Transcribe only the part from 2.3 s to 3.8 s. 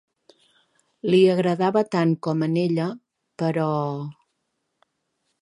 a n'ella, però...